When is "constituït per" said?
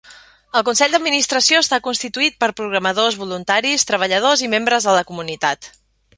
1.87-2.49